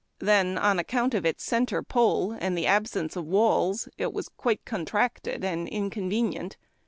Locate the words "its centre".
1.27-1.83